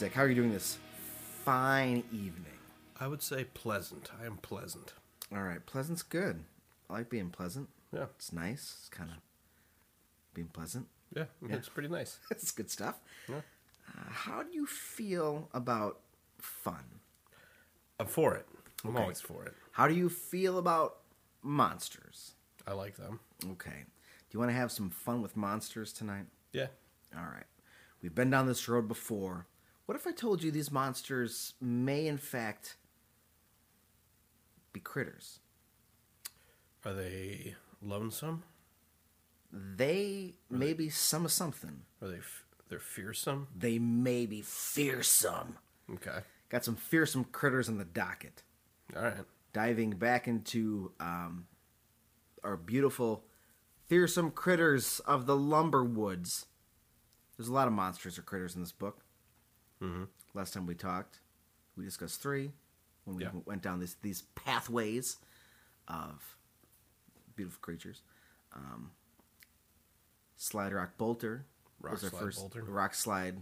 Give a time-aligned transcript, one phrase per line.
[0.00, 0.78] Zach, how are you doing this
[1.44, 2.46] fine evening?
[2.98, 4.10] I would say pleasant.
[4.18, 4.94] I am pleasant.
[5.30, 6.44] All right, pleasant's good.
[6.88, 7.68] I like being pleasant.
[7.92, 8.06] Yeah.
[8.16, 8.76] It's nice.
[8.80, 9.16] It's kind of
[10.32, 10.86] being pleasant.
[11.14, 12.18] Yeah, it's pretty nice.
[12.30, 12.96] It's good stuff.
[13.28, 13.42] Yeah.
[13.88, 16.00] Uh, how do you feel about
[16.38, 16.84] fun?
[17.98, 18.46] I'm for it.
[18.84, 19.02] I'm Okay.
[19.02, 19.52] always for it.
[19.72, 20.96] How do you feel about
[21.42, 22.32] monsters?
[22.66, 23.20] I like them.
[23.52, 23.84] Okay.
[23.84, 26.24] Do you want to have some fun with monsters tonight?
[26.54, 26.68] Yeah.
[27.14, 27.44] All right.
[28.00, 29.46] We've been down this road before.
[29.90, 32.76] What if I told you these monsters may, in fact,
[34.72, 35.40] be critters?
[36.84, 38.44] Are they lonesome?
[39.50, 41.80] They may be some of something.
[42.00, 43.48] Are they f- they're fearsome?
[43.52, 45.58] They may be fearsome.
[45.92, 46.20] Okay.
[46.50, 48.44] Got some fearsome critters on the docket.
[48.94, 49.14] All right.
[49.52, 51.48] Diving back into um,
[52.44, 53.24] our beautiful
[53.88, 56.46] fearsome critters of the lumber woods.
[57.36, 59.02] There's a lot of monsters or critters in this book.
[59.82, 60.04] Mm-hmm.
[60.34, 61.20] Last time we talked,
[61.76, 62.52] we discussed three
[63.04, 63.30] when we Yeah.
[63.46, 65.16] went down this, these pathways
[65.88, 66.36] of
[67.36, 68.02] beautiful creatures.
[68.54, 68.90] Um,
[70.36, 71.44] slide Rock Bolter
[71.80, 72.62] Rock was our Slide first Bolter.
[72.64, 73.36] Rock Slide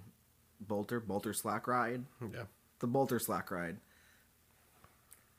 [0.60, 2.04] Bolter, Bolter Slack Ride.
[2.20, 2.44] Yeah.
[2.80, 3.78] The Bolter Slack Ride.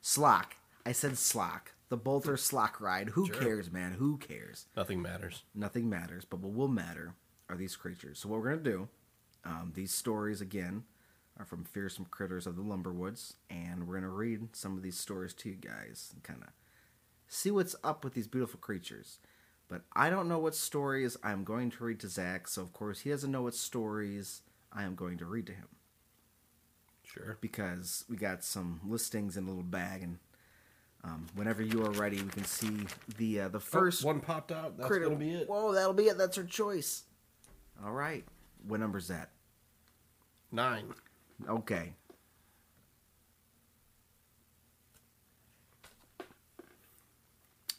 [0.04, 0.52] Slock.
[0.86, 1.62] I said Slock.
[1.90, 3.10] The Bolter Slock Ride.
[3.10, 3.36] Who Sure.
[3.36, 3.94] cares, man?
[3.94, 4.68] Who cares?
[4.76, 5.44] Nothing matters.
[5.56, 7.16] Nothing matters, but what will matter
[7.50, 8.20] are these creatures.
[8.20, 8.90] So what we're gonna do,
[9.46, 10.84] um, these stories again
[11.38, 15.34] are from Fearsome Critters of the Lumberwoods, and we're gonna read some of these stories
[15.36, 16.50] to you guys and kind of
[17.28, 19.20] see what's up with these beautiful creatures.
[19.68, 23.02] But I don't know what stories I'm going to read to Zach, so of course
[23.02, 24.42] he doesn't know what stories
[24.74, 25.68] I am going to read to him
[27.04, 27.38] Sure.
[27.42, 30.18] because we got some listings in a little bag, and
[31.04, 32.86] um, whenever you are ready, we can see
[33.18, 34.76] the uh, the first Oh, one popped out.
[34.78, 35.06] That's critter.
[35.06, 35.48] gonna be it.
[35.50, 36.18] Whoa, that'll be it.
[36.18, 37.04] That's her choice.
[37.84, 38.26] All right.
[38.68, 39.30] What number is that?
[40.52, 40.94] Nine.
[41.48, 41.94] Okay.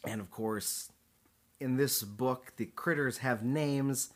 [0.03, 0.89] And of course,
[1.59, 4.09] in this book, the critters have names,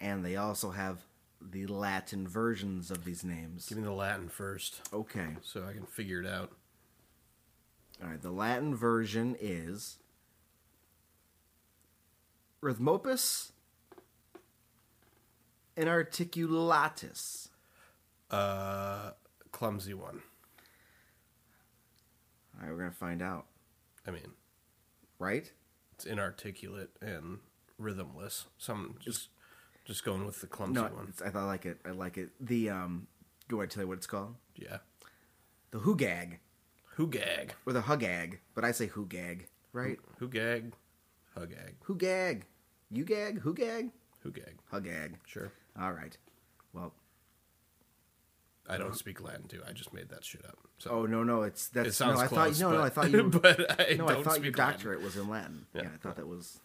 [0.00, 0.98] and they also have
[1.40, 3.66] the Latin versions of these names.
[3.68, 5.36] Give me the Latin first, Okay.
[5.42, 6.52] so I can figure it out.
[8.02, 8.20] All right.
[8.20, 9.98] The Latin version is
[12.60, 13.52] Rhythmopus
[15.80, 17.48] inarticulatus.
[18.30, 19.10] Uh,
[19.52, 20.22] clumsy one.
[22.54, 23.46] All right, we're gonna find out,
[24.06, 24.32] I mean,
[25.18, 25.50] right?
[25.94, 27.38] it's inarticulate and
[27.80, 28.44] rhythmless.
[28.58, 29.28] Some just
[29.84, 31.06] just going with the clumsy No, one.
[31.08, 31.78] it's, I, I like it.
[31.84, 32.30] I like it.
[32.40, 33.06] The um,
[33.48, 34.34] do I tell you what it's called?
[34.56, 34.78] Yeah.
[35.72, 36.38] The Hugag
[36.96, 37.54] Who gag?
[37.66, 39.42] or the Hugag, but I say Hugag,
[39.72, 39.98] right?
[40.18, 40.72] Who gag?
[41.36, 41.74] Hugag.
[41.86, 42.42] Hugag,
[42.90, 43.90] you gag, Hugag,
[44.22, 44.56] Who gag?
[44.72, 45.14] Hugag.
[45.26, 45.52] Sure.
[45.78, 46.16] All right.
[46.72, 46.92] Well,
[48.68, 49.62] I don't speak Latin too.
[49.68, 50.58] I just made that shit up.
[50.78, 52.24] So oh no, no, it's that's it sounds no.
[52.24, 52.58] I close.
[52.60, 52.82] thought no, no.
[52.84, 53.22] I thought you.
[53.42, 54.52] but I no, I thought your Latin.
[54.52, 55.66] doctorate was in Latin.
[55.74, 55.82] Yeah.
[55.82, 55.88] Yeah.
[55.94, 56.60] I thought that was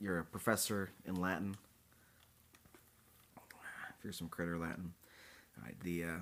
[0.00, 1.56] you're a professor in Latin.
[4.02, 4.94] Fearsome critter Latin.
[5.58, 5.78] All right.
[5.80, 6.18] The uh,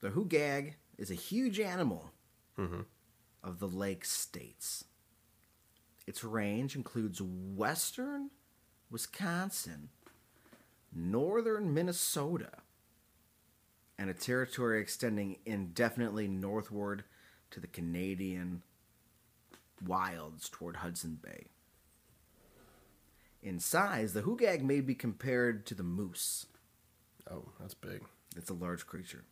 [0.00, 2.10] the Hugag is a huge animal
[2.58, 2.84] Mhm.
[3.42, 4.84] of the Lake States.
[6.06, 8.30] Its range includes western
[8.90, 9.88] Wisconsin,
[10.94, 12.50] northern Minnesota,
[13.98, 17.04] and a territory extending indefinitely northward
[17.50, 18.62] to the Canadian
[19.86, 21.46] wilds toward Hudson Bay.
[23.42, 26.46] In size, the Hugag may be compared to the moose.
[27.30, 28.02] Oh, that's big.
[28.36, 29.24] It's a large creature.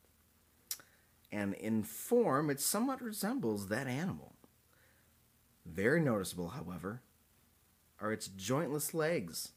[1.32, 4.34] And in form, it somewhat resembles that animal.
[5.64, 7.00] Very noticeable, however,
[8.00, 9.52] are its jointless legs.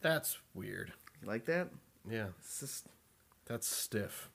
[0.00, 0.92] That's weird.
[1.26, 1.68] You like that?
[2.08, 2.86] Yeah, It's just,
[3.46, 4.30] that's stiff.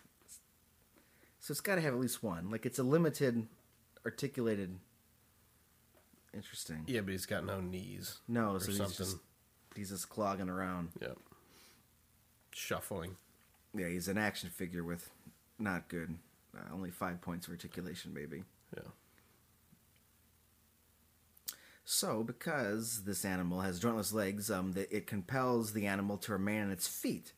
[1.40, 2.50] so it's got to have at least one.
[2.52, 3.48] Like it's a limited,
[4.06, 4.78] articulated.
[6.34, 6.84] Interesting.
[6.88, 8.20] Yeah, but he's got no knees.
[8.28, 8.96] No, or so he's something.
[8.98, 9.18] just
[9.76, 10.90] he's just clogging around.
[11.02, 11.18] Yep.
[12.54, 13.16] Shuffling.
[13.74, 15.10] Yeah, he's an action figure with
[15.60, 16.16] not good.
[16.56, 18.44] Uh, only five points of articulation, maybe.
[18.76, 18.84] Yeah.
[21.83, 26.63] So, because this animal has jointless legs, um, that it compels the animal to remain
[26.63, 27.33] on its feet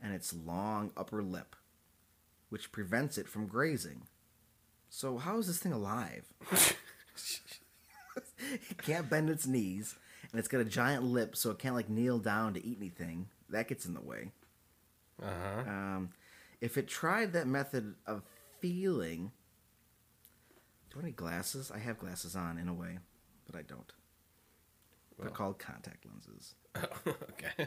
[0.00, 1.56] and its long upper lip,
[2.48, 4.02] which prevents it from grazing.
[4.88, 6.26] So, how is this thing alive?
[8.12, 9.96] it can't bend its knees,
[10.30, 13.28] and it's got a giant lip, so it can't like kneel down to eat anything.
[13.48, 14.30] That gets in the way.
[15.22, 15.70] Uh huh.
[15.70, 16.10] Um,
[16.60, 18.22] if it tried that method of
[18.60, 19.32] feeling,
[20.90, 21.70] do I any glasses?
[21.74, 22.98] I have glasses on in a way,
[23.50, 23.92] but I don't.
[25.18, 25.34] They're Well.
[25.34, 26.54] called contact lenses.
[27.06, 27.66] okay.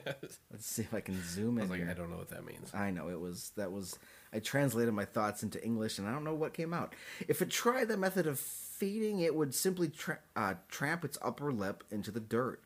[0.52, 1.90] Let's see if I can zoom I in like, here.
[1.90, 2.74] I don't know what that means.
[2.74, 4.00] I know it was that was
[4.34, 6.96] I translated my thoughts into English and I don't know what came out.
[7.28, 11.52] If it tried that method of feeding, it would simply tra- uh, tramp its upper
[11.52, 12.64] lip into the dirt.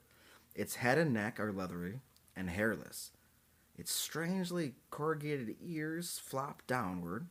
[0.55, 1.99] Its head and neck are leathery
[2.35, 3.11] and hairless.
[3.77, 7.27] Its strangely corrugated ears flop downward.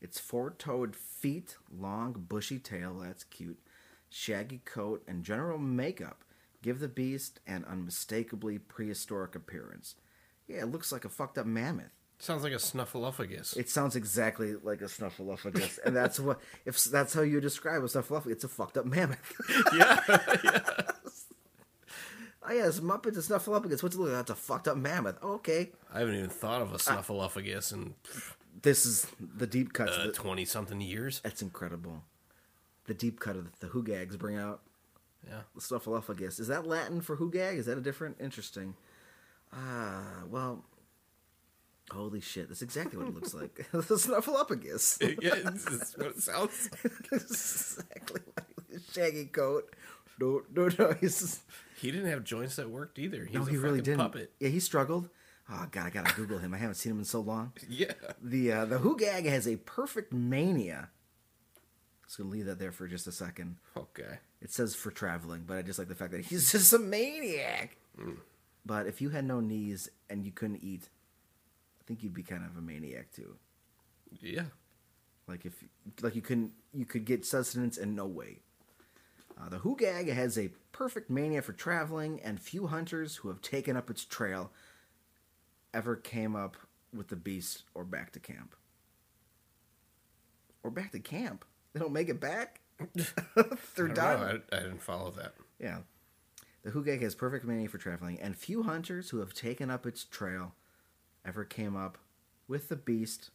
[0.00, 3.58] Its four-toed feet, long bushy tail, that's cute,
[4.08, 6.24] shaggy coat, and general makeup
[6.62, 9.94] give the beast an unmistakably prehistoric appearance.
[10.46, 11.92] Yeah, it looks like a fucked up mammoth.
[12.20, 13.56] Sounds like a snuffleupagus.
[13.56, 17.86] It sounds exactly like a snuffleupagus, and that's what if that's how you describe a
[17.86, 18.32] snuffleupagus.
[18.32, 19.32] It's a fucked up mammoth.
[19.76, 20.00] yeah.
[22.42, 23.82] oh yeah, it's Muppets and snuffleupagus.
[23.84, 24.08] What's it look?
[24.08, 24.16] like?
[24.18, 25.18] That's a fucked up mammoth.
[25.22, 27.94] Oh, okay, I haven't even thought of a snuffleupagus in
[28.62, 29.92] this is the deep cuts.
[29.96, 31.20] uh, twenty something years.
[31.22, 32.02] that's incredible.
[32.88, 34.62] The deep cut of the who gags bring out
[35.26, 35.42] Yeah.
[35.54, 36.40] the snuffleupagus.
[36.40, 37.56] Is that Latin for who gag?
[37.58, 38.16] Is that a different?
[38.20, 38.74] Interesting.
[39.52, 40.64] Ah, well.
[41.90, 42.48] Holy shit!
[42.48, 43.66] That's exactly what it looks like.
[43.72, 45.00] the snuffleupagus.
[45.22, 46.68] yeah, it's what it sounds.
[46.84, 47.12] like.
[47.12, 49.74] exactly like shaggy coat.
[50.20, 50.94] No, no, no.
[51.00, 51.40] He's
[51.80, 53.24] He didn't have joints that worked either.
[53.24, 54.00] He no, he a really didn't.
[54.00, 54.32] puppet.
[54.40, 55.08] Yeah, he struggled.
[55.50, 56.52] Oh god, I gotta Google him.
[56.52, 57.52] I haven't seen him in so long.
[57.70, 57.92] Yeah.
[58.22, 60.90] The uh, the Hugag has a perfect mania.
[62.08, 63.56] Just gonna leave that there for just a second.
[63.76, 64.18] Okay.
[64.40, 67.76] It says for traveling, but I just like the fact that he's just a maniac.
[68.64, 70.88] But if you had no knees and you couldn't eat,
[71.80, 73.36] I think you'd be kind of a maniac too.
[74.22, 74.44] Yeah.
[75.26, 75.62] Like if
[76.00, 78.40] like you couldn't you could get sustenance and no weight.
[79.38, 83.76] Uh, the Hugag has a perfect mania for traveling, and few hunters who have taken
[83.76, 84.50] up its trail
[85.74, 86.56] ever came up
[86.92, 88.56] with the beast or back to camp.
[90.64, 91.44] Or back to camp.
[91.78, 92.60] They don't make it back.
[92.94, 94.20] They're I, don't done.
[94.20, 95.34] know, I, I didn't follow that.
[95.60, 95.78] Yeah.
[96.64, 100.04] The Hugag has perfect mania for traveling, and few hunters who have taken up its
[100.04, 100.54] trail
[101.24, 101.96] ever came up
[102.48, 103.30] with the beast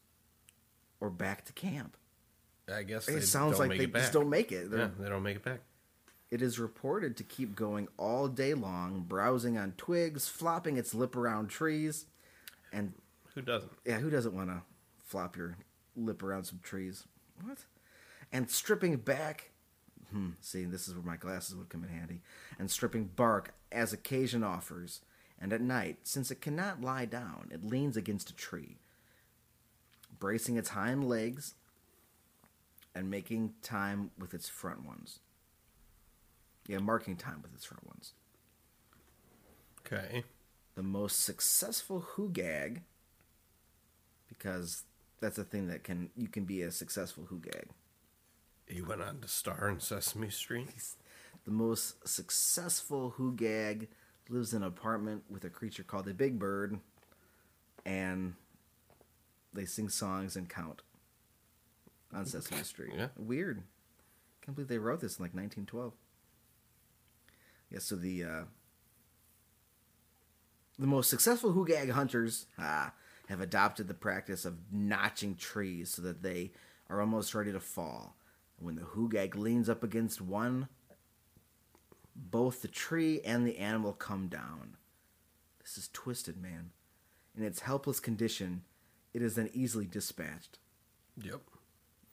[0.99, 1.95] or back to camp.
[2.73, 4.69] I guess It sounds don't like make they just don't make it.
[4.69, 5.61] They're- Yeah, they don't make it back.
[6.31, 11.15] It is reported to keep going all day long, browsing on twigs, flopping its lip
[11.15, 12.07] around trees,
[12.73, 12.93] and
[13.35, 13.71] Who doesn't?
[13.85, 14.63] yeah, who doesn't want to
[15.03, 15.55] flop your
[15.95, 17.05] lip around some trees?
[17.41, 17.59] What?
[18.33, 19.51] And stripping back.
[20.11, 22.21] Hmm, see, this is where my glasses would come in handy.
[22.59, 25.01] And stripping bark as occasion offers.
[25.39, 28.77] And at night, since it cannot lie down, it leans against a tree,
[30.19, 31.53] bracing its hind legs
[32.95, 35.19] and making time with its front ones.
[36.67, 38.13] Yeah, marking time with its front ones.
[39.85, 40.23] Okay.
[40.75, 42.81] the most successful hugag
[44.27, 44.83] because
[45.19, 47.65] that's a thing that can you can be a successful hugag.
[48.67, 50.69] He went on to star in Sesame Street.
[51.45, 53.89] The most successful who gag
[54.29, 56.79] lives in an apartment with a creature called a big bird,
[57.85, 58.35] and
[59.53, 60.81] they sing songs and count
[62.13, 62.93] on Sesame Street.
[62.95, 63.07] Yeah.
[63.17, 63.63] Weird.
[64.41, 65.93] Can't believe they wrote this in like 1912.
[67.71, 68.43] Yeah, so the uh,
[70.77, 72.93] the most successful who gag hunters ah,
[73.29, 76.51] have adopted the practice of notching trees so that they
[76.89, 78.15] are almost ready to fall.
[78.63, 80.69] When the hugag leans up against one,
[82.15, 84.77] both the tree and the animal come down.
[85.61, 86.69] This is twisted, man.
[87.37, 88.63] In its helpless condition,
[89.13, 90.59] it is then easily dispatched.
[91.21, 91.41] Yep.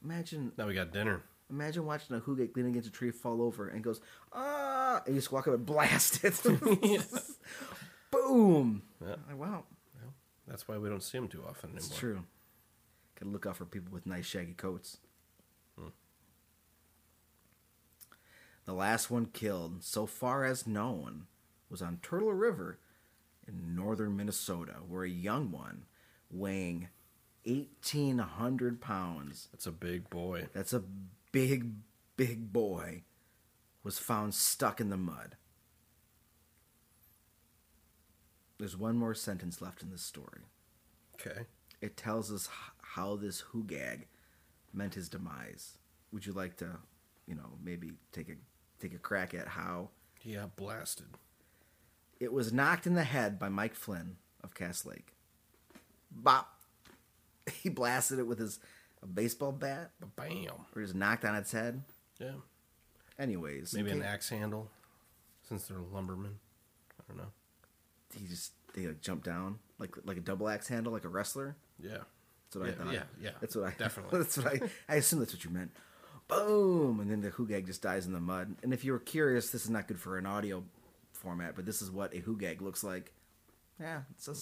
[0.02, 1.22] Imagine Now we got dinner.
[1.50, 4.00] Imagine watching a hugag leaning against a tree fall over and goes,
[4.32, 6.34] ah, and you just walk up and blast it.
[8.10, 8.82] Boom.
[9.00, 9.14] Yeah.
[9.28, 9.64] Like, wow,
[10.48, 11.86] That's why we don't see them too often anymore.
[11.86, 12.24] it's true.
[13.20, 14.98] Gotta look out for people with nice shaggy coats.
[18.70, 21.26] The last one killed, so far as known,
[21.68, 22.78] was on Turtle River
[23.44, 25.86] in northern Minnesota, where a young one
[26.30, 26.86] weighing
[27.42, 30.46] 1,800 pounds That's a big boy.
[30.52, 30.84] That's a
[31.32, 31.72] big,
[32.16, 33.02] big boy.
[33.82, 35.34] Was found stuck in the mud.
[38.60, 40.42] There's one more sentence left in this story.
[41.16, 41.40] Okay.
[41.80, 42.48] It tells us
[42.82, 44.04] how this Hugag
[44.72, 45.78] meant his demise.
[46.12, 46.78] Would you like to,
[47.26, 48.36] you know, maybe take a
[48.80, 49.90] take a crack at how
[50.22, 51.06] Yeah, blasted.
[52.18, 55.14] it was knocked in the head by Mike Flynn of Cass Lake?
[56.10, 56.48] Bop.
[57.62, 58.60] He blasted it with his
[59.02, 60.46] a baseball bat, Bam.
[60.76, 61.82] or just knocked on its head.
[62.18, 62.32] Yeah.
[63.18, 64.70] Anyways, Maybe an axe handle,
[65.48, 66.38] since they're lumbermen.
[66.98, 67.30] I don't know.
[68.18, 71.56] he just they like jumped down like like a double axe handle, like a wrestler.
[71.82, 71.98] Yeah.
[72.52, 72.92] That's what I thought.
[72.92, 74.18] yeah, yeah, That's what I definitely.
[74.18, 74.60] That's what I.
[74.88, 75.70] I assume that's what you meant.
[76.30, 78.56] Boom, and then the hugag just dies in the mud.
[78.62, 80.64] And if you were curious, this is not good for an audio
[81.12, 83.12] format, but this is what a hugag looks like.
[83.80, 84.32] Yeah, it's a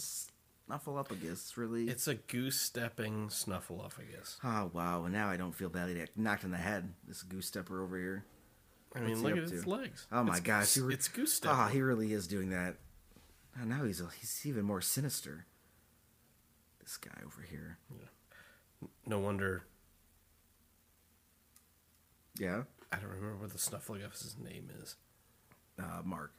[0.70, 1.56] snuffleupagus.
[1.56, 1.88] Really.
[1.88, 4.36] It's a goose stepping snuffleupagus.
[4.44, 5.04] oh wow!
[5.04, 6.92] And now I don't feel badly knocked in the head.
[7.06, 8.24] This goose stepper over here.
[8.94, 9.70] I mean, look at its to?
[9.70, 10.06] legs.
[10.10, 10.74] Oh my It's gosh!
[10.74, 11.54] goose- re- it's goose stepper.
[11.54, 12.76] Ah, he really is doing that.
[13.60, 15.46] Oh, now he's he's even more sinister.
[16.80, 17.78] This guy over here.
[17.90, 18.88] Yeah.
[19.06, 19.62] No wonder.
[22.38, 24.96] Yeah, I don't remember what the snuffleupagus's name is.
[25.78, 26.32] uh, Mark.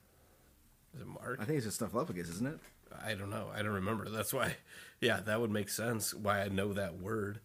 [0.96, 1.39] Is it Mark?
[1.41, 2.60] I think it's just snuffleupagus, isn't it?
[3.06, 3.48] I don't know.
[3.53, 4.10] I don't remember.
[4.10, 4.56] That's why.
[5.01, 6.13] Yeah, that would make sense.
[6.13, 7.39] Why I know that word.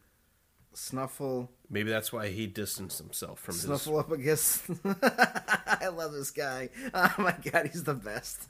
[0.73, 1.53] Snuffle.
[1.71, 3.65] Maybe that's why he distanced himself from his.
[3.67, 4.61] Snuffleupagus.
[5.81, 6.71] I love this guy.
[6.95, 8.49] Oh my god, he's the best.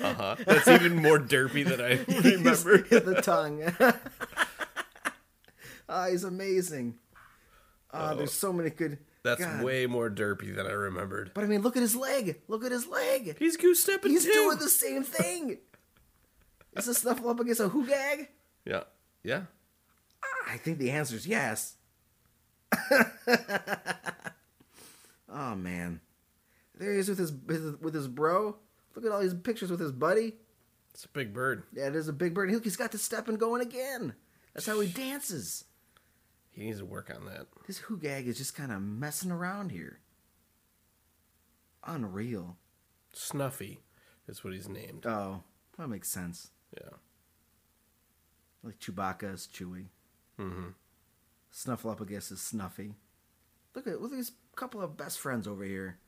[0.00, 0.36] Uh-huh.
[0.46, 2.78] That's even more derpy than I remember.
[2.78, 3.60] the tongue.
[5.90, 6.94] Oh, he's amazing.
[7.92, 8.98] Oh, there's so many good.
[9.22, 9.62] That's God.
[9.62, 11.32] way more derpy than I remembered.
[11.34, 12.40] But I mean, look at his leg.
[12.48, 13.36] Look at his leg.
[13.38, 14.32] He's goose stepping He's too.
[14.32, 15.58] doing the same thing.
[16.76, 18.28] Is this a against a hugag?
[18.64, 18.84] Yeah,
[19.24, 19.42] yeah.
[20.22, 21.74] Ah, I think the answer is yes.
[25.28, 26.00] oh man,
[26.78, 28.56] there he is with his with his bro.
[28.94, 30.34] Look at all these pictures with his buddy.
[30.94, 31.64] It's a big bird.
[31.72, 32.52] Yeah, it is a big bird.
[32.52, 34.14] Look, he's got the stepping going again.
[34.54, 35.64] That's how he dances.
[36.50, 37.46] He needs to work on that.
[37.66, 40.00] This hugag is just kind of messing around here.
[41.86, 42.56] Unreal.
[43.12, 43.80] Snuffy
[44.28, 45.06] is what he's named.
[45.06, 45.42] Oh,
[45.78, 46.50] that makes sense.
[46.74, 46.96] Yeah.
[48.62, 49.86] Like Chewbacca is Chewy.
[50.38, 50.68] Mm-hmm.
[51.52, 52.94] Snuffleupagus is Snuffy.
[53.74, 55.98] Look at look at these couple of best friends over here.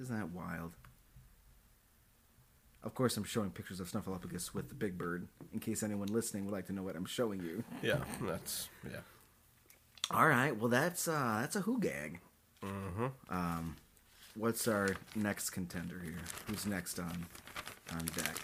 [0.00, 0.74] Isn't that wild?
[2.82, 6.44] Of course, I'm showing pictures of Snuffleupagus with the big bird, in case anyone listening
[6.44, 7.64] would like to know what I'm showing you.
[7.82, 9.00] Yeah, that's yeah.
[10.10, 12.18] All right, well that's uh that's a hugag.
[12.62, 13.06] Mm-hmm.
[13.30, 13.76] Um,
[14.36, 16.20] what's our next contender here?
[16.46, 17.26] Who's next on
[17.92, 18.36] on deck?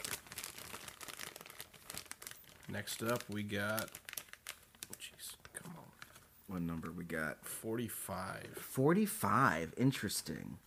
[2.69, 3.91] Next up, we got.
[4.99, 5.85] Jeez, come on.
[6.47, 7.45] What number we got?
[7.45, 8.57] Forty-five.
[8.57, 9.75] Forty-five.
[9.77, 10.59] Interesting.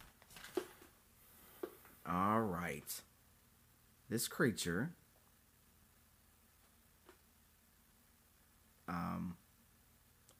[2.10, 3.02] All right.
[4.10, 4.92] This creature.
[8.88, 9.38] Um,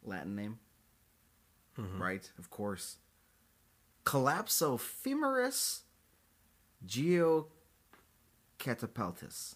[0.04, 0.60] Latin name,
[1.80, 2.02] mm-hmm.
[2.02, 2.30] right?
[2.38, 2.98] Of course.
[4.06, 5.82] Collapsofemurus
[6.86, 9.56] geocatapultus.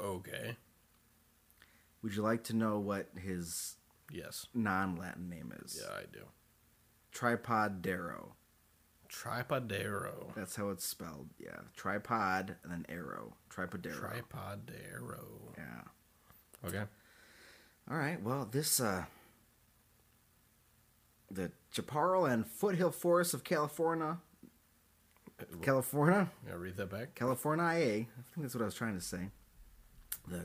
[0.00, 0.56] Okay.
[2.02, 3.76] Would you like to know what his
[4.10, 4.46] Yes.
[4.54, 5.82] non-Latin name is?
[5.82, 6.24] Yeah, I do.
[7.12, 8.32] Tripodero.
[9.08, 10.34] Tripodero.
[10.34, 11.30] That's how it's spelled.
[11.38, 13.34] Yeah, tripod and then arrow.
[13.50, 13.98] Tripodero.
[13.98, 15.56] Tripodero.
[15.56, 15.82] yeah.
[16.66, 16.84] Okay.
[17.90, 18.22] All right.
[18.22, 19.04] Well, this uh,
[21.30, 24.18] the chaparral and foothill forests of California,
[25.62, 27.14] California, Yeah, read that back.
[27.14, 27.64] California.
[27.64, 29.30] I think that's what I was trying to say.
[30.26, 30.44] The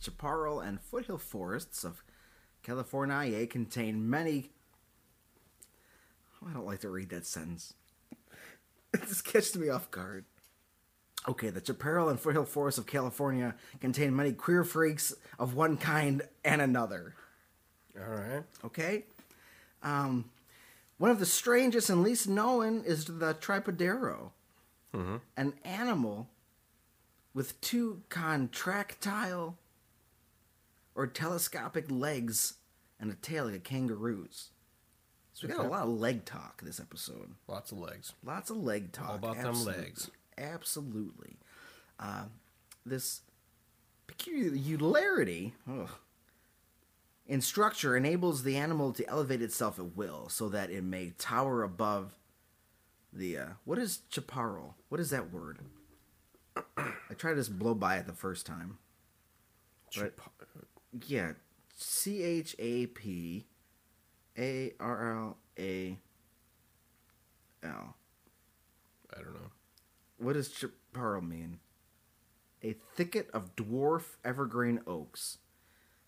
[0.00, 2.02] chaparral and foothill forests of
[2.62, 4.50] California contain many.
[6.48, 7.74] I don't like to read that sentence.
[8.94, 10.24] It just catches me off guard.
[11.28, 16.22] Okay, the chaparral and foothill forests of California contain many queer freaks of one kind
[16.44, 17.14] and another.
[17.98, 18.42] All right.
[18.64, 19.04] Okay?
[19.82, 20.26] Um,
[20.98, 24.30] one of the strangest and least known is the Tripodero,
[25.36, 26.28] an animal
[27.34, 29.58] with two contractile
[30.94, 32.54] or telescopic legs
[32.98, 34.50] and a tail like a kangaroo's.
[35.34, 37.34] So we got a lot of leg talk this episode.
[37.46, 38.14] Lots of legs.
[38.24, 39.10] Lots of leg talk.
[39.10, 40.10] All about them legs.
[40.38, 41.36] Absolutely.
[41.98, 42.24] Uh,
[42.84, 43.22] this
[44.06, 45.90] peculiarity ugh,
[47.26, 51.62] in structure enables the animal to elevate itself at will so that it may tower
[51.62, 52.12] above
[53.12, 53.38] the.
[53.38, 54.76] Uh, what is chaparral?
[54.88, 55.58] What is that word?
[56.76, 58.78] I tried to just blow by it the first time.
[59.96, 60.14] But-
[61.06, 61.32] Yeah.
[61.78, 63.44] C H A P
[64.38, 65.98] A R L A
[67.62, 67.96] L.
[69.14, 69.34] I don't
[70.18, 71.58] what does chaparral mean?
[72.62, 75.38] A thicket of dwarf evergreen oaks.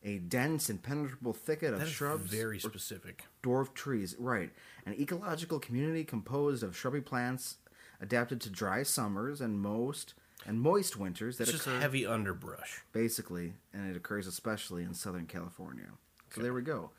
[0.05, 3.25] A dense, impenetrable thicket of shrubs very specific.
[3.43, 4.15] dwarf trees.
[4.19, 4.51] Right.
[4.87, 7.57] An ecological community composed of shrubby plants
[8.01, 10.15] adapted to dry summers and most
[10.47, 12.83] and moist winters that It's just occur heavy underbrush.
[12.93, 15.87] basically, and it occurs especially in Southern California.
[16.33, 16.91] So there we go.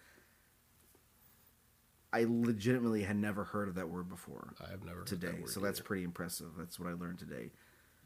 [2.12, 5.42] I legitimately had never heard of that word before I have never heard today, that
[5.42, 5.88] word so that's either.
[5.88, 6.48] pretty impressive.
[6.58, 7.52] That's what I learned today.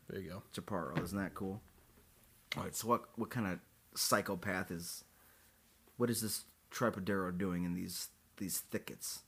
[0.09, 0.43] there you go.
[0.53, 1.61] Chaparro, isn't that cool?
[2.57, 3.59] All right, so what what kind of
[3.95, 5.03] psychopath is?
[5.97, 9.21] What is this Tripodero doing in these these thickets?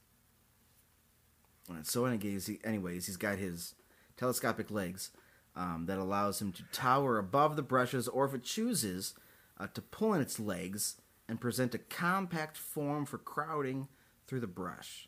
[1.69, 3.73] All right, so anyways, he, anyways, he's got his
[4.17, 5.11] telescopic legs
[5.55, 9.13] um, that allows him to tower above the brushes, or if it chooses,
[9.59, 13.87] uh, to pull in its legs and present a compact form for crowding
[14.27, 15.07] through the brush.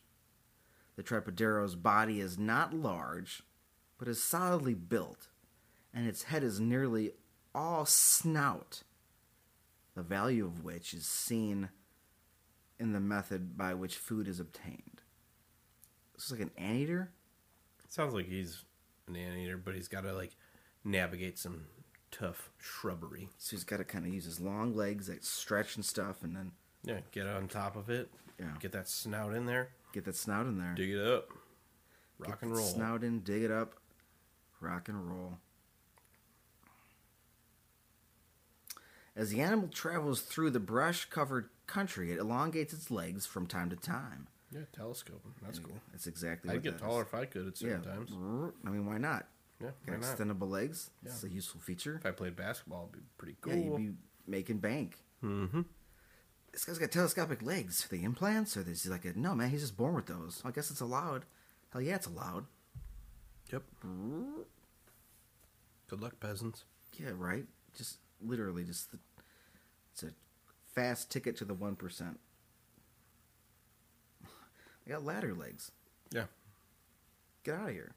[0.96, 3.44] The Tripodero's body is not large,
[3.98, 5.28] but is solidly built,
[5.94, 7.12] and its head is nearly
[7.54, 8.84] all snout,
[9.96, 11.70] the value of which is seen
[12.80, 15.02] in the method by which food is obtained.
[16.16, 17.12] This is like an anteater?
[17.90, 18.64] Sounds like he's
[19.08, 20.36] an anteater, but he's got to like
[20.84, 21.66] navigate some
[22.12, 23.30] tough shrubbery.
[23.38, 26.36] So he's got to kind of use his long legs that stretch and stuff, and
[26.36, 26.52] then
[26.84, 28.10] Yeah, get on top of it.
[28.40, 28.52] Yeah.
[28.60, 29.70] Get that snout in there.
[29.94, 30.74] get that snout in there.
[30.76, 31.30] Dig it up.
[32.20, 32.66] Rock Get and roll.
[32.66, 33.76] Snout in, dig it up,
[34.60, 35.34] rock and roll.
[39.16, 43.70] As the animal travels through the brush covered country, it elongates its legs from time
[43.72, 44.28] to time.
[44.52, 45.34] Yeah, telescoping.
[45.44, 45.76] That's cool.
[45.92, 47.08] That's exactly I'd get taller is.
[47.08, 47.80] if I could at Yeah.
[47.82, 48.12] certain times.
[48.66, 49.28] I mean, why not?
[49.60, 50.18] Yeah, Got why not?
[50.18, 50.92] extendable legs.
[51.04, 51.10] Yeah.
[51.12, 51.96] It's a useful feature.
[51.96, 53.54] If I played basketball, it'd be pretty cool.
[53.54, 53.94] Yeah, you'd be
[54.28, 54.98] making bank.
[55.24, 55.62] mm-hmm.
[56.58, 57.86] This guy's got telescopic legs.
[57.86, 58.58] Are they implants?
[58.58, 59.52] Or is he like a no man?
[59.52, 60.42] He's just born with those.
[60.44, 61.24] I guess it's allowed.
[61.72, 62.46] Hell yeah, it's allowed.
[63.54, 63.62] Yep.
[65.88, 66.64] Good luck, peasants.
[67.00, 67.46] Yeah, right.
[67.78, 68.98] Just literally, just the,
[69.94, 70.10] it's a
[70.74, 72.20] fast ticket to the one percent.
[74.26, 75.72] I got ladder legs.
[76.12, 76.26] Yeah.
[77.44, 77.94] Get out of here.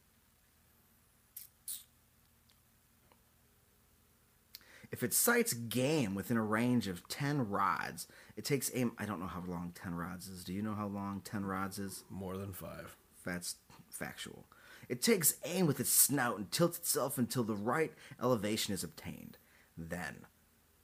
[4.93, 8.93] If it sights game within a range of 10 rods, it takes aim.
[8.99, 10.43] I don't know how long 10 rods is.
[10.43, 12.03] Do you know how long 10 rods is?
[12.11, 12.97] More than five.
[13.25, 13.57] That's
[13.89, 14.47] factual.
[14.89, 19.39] It takes aim with its snout and tilts itself until the right elevation is obtained.
[19.79, 20.27] Then,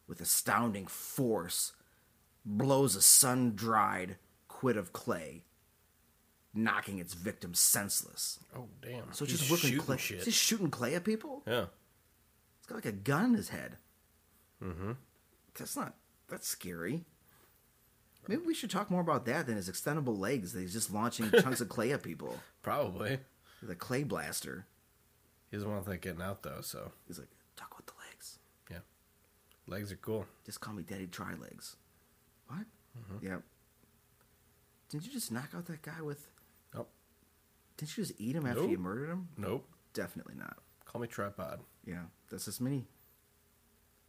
[0.06, 1.72] with astounding force,
[2.44, 4.16] blows a sun dried
[4.46, 5.42] quid of clay,
[6.54, 8.38] knocking its victim senseless.
[8.56, 9.12] Oh damn!
[9.12, 9.96] So it's He's just whipping shooting clay.
[9.96, 10.24] shit.
[10.24, 11.42] Just shooting clay at people?
[11.46, 11.64] Yeah.
[12.58, 13.76] It's got like a gun in his head.
[14.62, 14.92] Mm-hmm.
[15.58, 15.94] That's not.
[16.28, 17.04] That's scary.
[18.28, 21.30] Maybe we should talk more about that than his extendable legs that he's just launching
[21.42, 22.34] chunks of clay at people.
[22.62, 23.20] Probably.
[23.62, 24.66] The clay blaster.
[25.50, 26.60] He doesn't want that getting out though.
[26.60, 28.38] So He's like, talk with the legs.
[28.70, 28.78] yeah,
[29.68, 30.26] legs are cool.
[30.44, 31.76] Just call me Daddy Try Legs.
[32.48, 32.66] What?
[32.98, 33.26] Mm-hmm.
[33.26, 33.42] Yep.
[34.88, 36.28] Didn't you just knock out that guy with?
[36.74, 36.88] Nope.
[37.76, 38.70] Didn't you just eat him after Nope.
[38.70, 39.28] you murdered him?
[39.36, 39.68] Nope.
[39.94, 40.56] Definitely not.
[40.84, 41.60] Call me tripod.
[41.84, 42.86] Yeah, that's just me.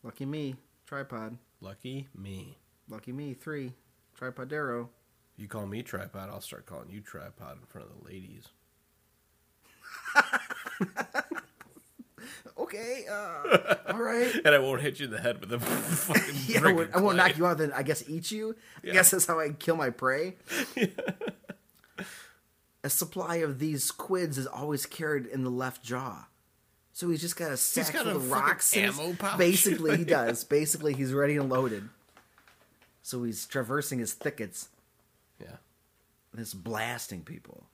[0.07, 0.55] Lucky me.
[0.85, 1.37] Tripod.
[1.59, 2.57] Lucky me.
[2.89, 3.33] Lucky me.
[3.33, 3.73] Three.
[4.17, 4.87] Tripodero.
[5.35, 8.47] You call me tripod, I'll start calling you tripod in front of the ladies.
[12.57, 13.05] Okay.
[13.09, 14.33] Uh, all right.
[14.43, 16.35] And I won't hit you in the head with a fucking.
[16.47, 17.59] Yeah, I won't, I won't knock you out.
[17.59, 18.55] Then I guess eat you.
[18.83, 20.35] I guess that's how I kill my prey.
[22.83, 26.27] A supply of these quids is always carried in the left jaw,
[26.97, 28.75] so he's just got a sack got full of rocks.
[28.75, 29.37] ammo pouch.
[29.37, 30.43] Basically, he does.
[30.43, 31.87] Basically, he's ready and loaded.
[33.03, 34.69] So he's traversing his thickets
[35.39, 35.57] Yeah.
[36.31, 37.65] and it's blasting people.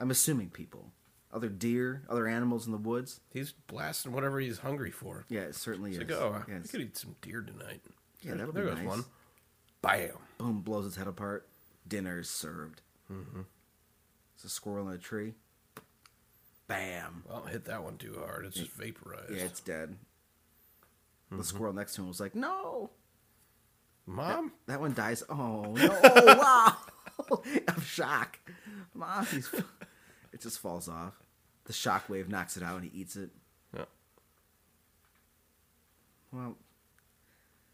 [0.00, 0.90] I'm assuming people,
[1.32, 3.20] other deer, other animals in the woods.
[3.30, 5.26] He's blasting whatever he's hungry for.
[5.28, 6.08] Yeah, it certainly It's is.
[6.10, 7.82] like, oh, yeah, I could eat some deer tonight.
[8.22, 8.86] Yeah, that'll there be goes nice.
[8.88, 9.04] one.
[9.82, 10.10] Bam.
[10.38, 11.46] boom, blows its head apart.
[11.86, 12.80] Dinner is served.
[13.12, 13.40] Mm-hmm.
[14.36, 15.34] It's a squirrel in a tree.
[16.78, 17.24] Bam.
[17.28, 18.46] Well, hit that one too hard.
[18.46, 19.32] It's just vaporized.
[19.32, 19.96] Yeah, it's dead.
[21.26, 21.38] Mm-hmm.
[21.38, 22.90] The squirrel next to him was like, "No,
[24.06, 24.52] Mom?
[24.66, 26.00] that one dies." Oh no!
[26.02, 26.76] wow,
[27.68, 28.38] of shock.
[28.94, 29.52] Mom, he's,
[30.32, 31.14] it just falls off.
[31.64, 33.30] The shock wave knocks it out, and he eats it.
[33.74, 33.84] Yeah.
[36.32, 36.56] Well,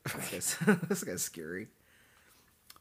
[0.04, 1.68] this guy's, this guy's scary.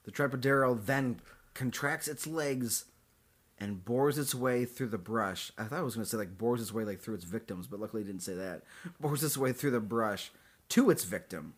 [0.04, 1.20] The Tripodero then
[1.54, 2.86] contracts its legs
[3.60, 5.52] and bores its way through the brush.
[5.58, 7.68] I thought I was going to say like bores its way like through its victims,
[7.68, 8.64] but luckily it didn't say that.
[9.00, 10.32] Bores its way through the brush
[10.70, 11.54] to its victim.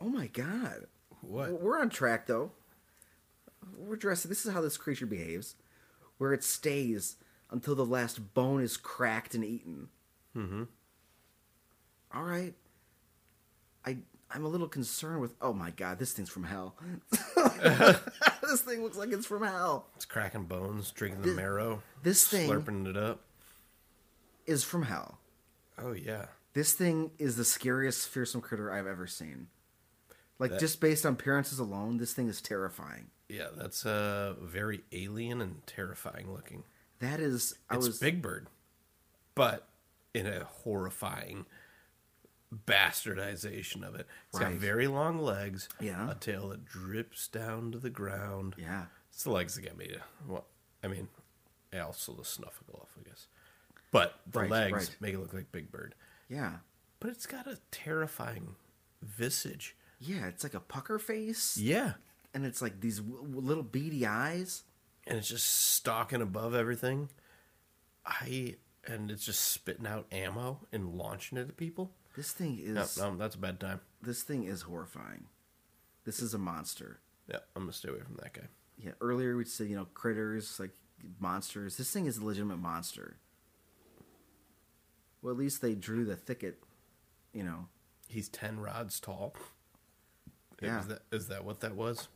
[0.00, 0.86] Oh my god.
[1.20, 1.60] What?
[1.60, 2.52] We're on track though.
[3.76, 4.28] We're dressing.
[4.28, 5.54] This is how this creature behaves,
[6.18, 7.16] where it stays
[7.50, 9.88] until the last bone is cracked and eaten.
[10.36, 10.64] Mm-hmm.
[12.14, 12.54] All right.
[13.84, 13.98] I
[14.30, 15.34] I'm a little concerned with.
[15.40, 16.76] Oh my god, this thing's from hell.
[18.48, 19.86] this thing looks like it's from hell.
[19.96, 23.20] It's cracking bones, drinking the This- marrow, This thing slurping it up.
[24.46, 25.18] is from hell.
[25.76, 26.26] Oh yeah.
[26.54, 29.48] This thing is the scariest fearsome critter I've ever seen.
[30.38, 33.10] Like That- just based on appearances alone, this thing is terrifying.
[33.28, 36.64] Yeah, that's uh very alien and terrifying looking.
[37.00, 38.48] That is, I It's was Big Bird,
[39.34, 39.68] but
[40.14, 41.46] in a horrifying
[42.54, 44.06] bastardization of it.
[44.30, 46.10] It's got very long legs, Yeah.
[46.10, 48.54] a tail that drips down to the ground.
[48.58, 48.86] yeah.
[49.12, 50.00] It's the legs that get me to.
[50.26, 50.46] Well,
[50.82, 51.08] I mean,
[51.78, 53.26] also the snuffle I guess.
[53.90, 54.96] But the Right, legs right.
[55.00, 55.94] make it look like Big Bird.
[56.28, 56.58] Yeah.
[57.00, 58.56] But it's got a terrifying
[59.02, 59.76] visage.
[59.98, 61.94] Yeah, it's like a pucker face, Yeah.
[62.34, 64.64] and it's like these w- w- little beady eyes.
[65.06, 67.08] and it's just stalking above everything.
[68.04, 68.56] I
[68.88, 71.92] and it's just spitting out ammo and launching it at people.
[72.16, 73.80] This thing is No, no, um, that's a bad time.
[74.02, 75.26] this thing is horrifying.
[76.04, 76.98] This is a monster.
[77.28, 78.48] Yeah, I'm gonna stay away from that guy.
[78.82, 80.70] Yeah, earlier we said you know critters like
[81.20, 81.76] monsters.
[81.76, 83.16] This thing is a legitimate monster.
[85.22, 86.62] Well, at least they drew the thicket.
[87.32, 87.66] You know,
[88.08, 89.34] He's ten rods tall.
[90.62, 90.80] Yeah.
[90.80, 92.08] Is that is that what that was?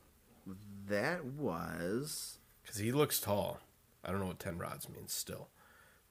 [0.87, 3.59] that was Because he looks tall.
[4.03, 5.13] I don't know what ten rods means.
[5.13, 5.49] Still,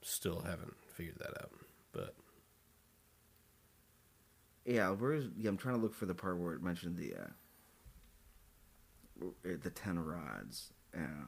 [0.03, 1.51] still haven't figured that out.
[1.93, 2.15] But
[4.65, 4.91] yeah.
[4.91, 5.49] Where's yeah?
[5.49, 7.29] I'm trying to look for the part where it mentioned the uh,
[9.63, 10.73] the ten rods.
[10.95, 11.25] Yeah.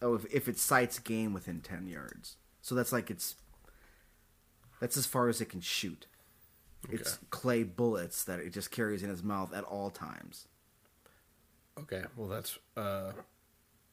[0.00, 3.36] Oh, if if it sights game within ten yards, so that's like it's
[4.80, 6.06] that's as far as it can shoot.
[6.86, 6.96] Okay.
[6.96, 10.46] It's clay bullets that it just carries in its mouth at all times.
[11.80, 13.12] okay, well that's uh,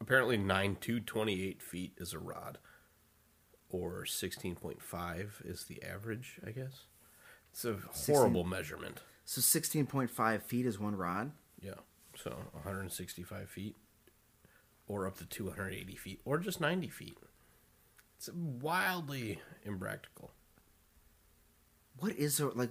[0.01, 2.57] apparently nine to twenty eight feet is a rod,
[3.69, 6.39] or sixteen point five is the average.
[6.45, 6.85] I guess
[7.51, 9.01] it's a horrible measurement.
[9.25, 11.31] So sixteen point five feet is one rod.
[11.61, 11.75] Yeah.
[12.15, 13.75] So 165 feet,
[14.87, 17.17] or up to 280 feet, or just 90 feet.
[18.17, 20.31] It's wildly impractical.
[21.99, 22.69] What is there like?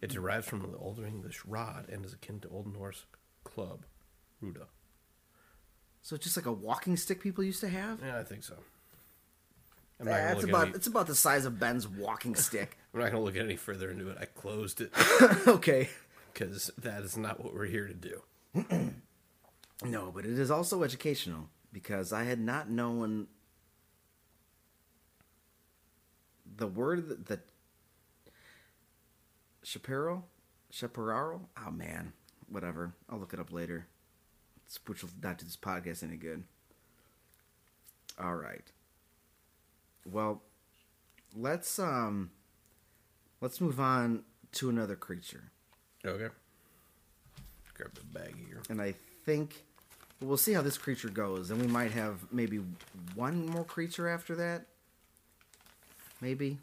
[0.00, 3.04] It derives from the Old English rod and is akin to Old Norse
[3.44, 3.84] club,
[4.42, 4.66] ruda.
[6.06, 7.98] So just like a walking stick people used to have.
[8.00, 8.54] Yeah, I think so.
[9.98, 12.78] I'm not, gonna That's look about any, it's about the size of Ben's walking stick.
[12.94, 14.18] I'm not gonna look any further into it.
[14.20, 14.92] I closed it
[15.48, 15.88] okay.
[16.32, 18.22] because that is not what we're here to do.
[19.84, 23.26] No, but it is also educational because I had not known
[26.46, 27.40] the word that, that
[29.62, 30.24] chaparral.
[30.82, 32.14] Oh man,
[32.48, 32.94] whatever.
[33.10, 33.86] I'll look it up later.
[34.86, 36.44] Which will not do this podcast any good.
[38.20, 38.64] All right.
[40.10, 40.42] Well,
[41.36, 42.30] let's um,
[43.40, 45.44] let's move on to another creature.
[46.04, 46.32] Okay.
[47.74, 48.62] Grab the bag here.
[48.70, 49.64] and I think
[50.20, 51.50] we'll see how this creature goes.
[51.50, 52.60] And we might have maybe
[53.14, 54.66] one more creature after that.
[56.20, 56.58] Maybe.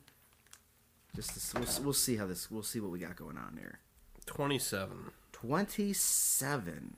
[1.15, 2.49] Just to, we'll, we'll see how this.
[2.49, 3.79] We'll see what we got going on here.
[4.25, 5.11] 27.
[5.31, 6.95] Twenty-seven.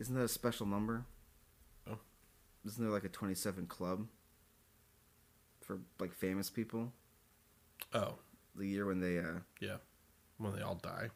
[0.00, 1.04] Isn't that a special number?
[1.88, 1.98] Oh.
[2.66, 4.06] Isn't there like a twenty-seven club
[5.60, 6.92] for like famous people?
[7.94, 8.14] Oh,
[8.56, 9.76] The year when they uh yeah.
[10.38, 11.10] When they all die.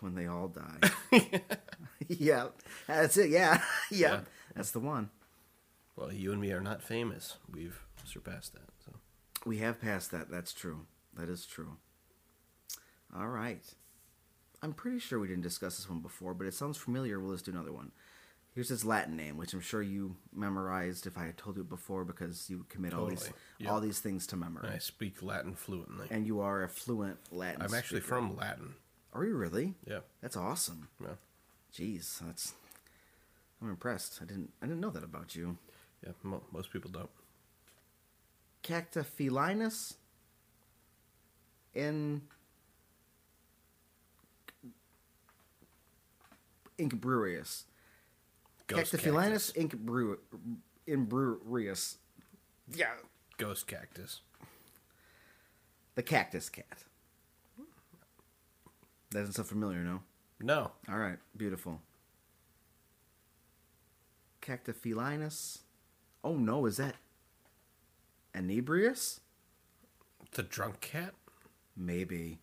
[0.00, 0.90] when they all die.
[2.08, 2.48] yeah,
[2.86, 3.30] that's it.
[3.30, 4.20] Yeah, yeah, Yeah.
[4.56, 5.10] that's the one.
[5.96, 7.36] Well, you and me are not famous.
[7.52, 8.68] We've surpassed that.
[8.84, 8.92] So
[9.46, 10.28] We have passed that.
[10.30, 10.86] That's true.
[11.16, 11.76] That is true.
[13.16, 13.62] All right.
[14.64, 17.20] I'm pretty sure we didn't discuss this one before, but it sounds familiar.
[17.20, 17.92] We'll just do another one.
[18.54, 22.04] Here's his Latin name, which I'm sure you memorized if I had told you before
[22.04, 23.70] because you commit all these Yep.
[23.70, 24.68] all these things to memory.
[24.70, 26.06] I speak Latin fluently.
[26.10, 27.60] And you are a fluent Latin.
[27.60, 28.14] I'm actually speaker.
[28.16, 28.74] from Latin.
[29.12, 29.74] Are you really?
[29.86, 30.00] Yeah.
[30.22, 30.88] That's awesome.
[31.00, 31.16] Yeah.
[31.74, 32.54] Jeez, that's.
[33.60, 34.20] I'm impressed.
[34.22, 34.52] I didn't.
[34.62, 35.58] I didn't know that about you.
[36.02, 36.12] Yeah.
[36.22, 37.10] Mo- most people don't.
[38.62, 39.94] Cactophilinus
[41.74, 42.22] in
[46.78, 47.64] Cactophilinus
[48.66, 49.52] cactus.
[49.52, 50.18] Incbru
[50.88, 51.96] Imbrurius.
[52.72, 52.92] Yeah.
[53.38, 54.20] Ghost cactus.
[55.94, 56.84] The cactus cat.
[59.10, 60.00] That doesn't sound familiar, no?
[60.40, 60.72] No.
[60.88, 61.80] All right, beautiful.
[64.42, 65.58] Cactophilinus.
[66.22, 66.96] Oh no, is that
[68.34, 69.20] Inebrius?
[70.32, 71.14] The drunk cat?
[71.76, 72.40] Maybe.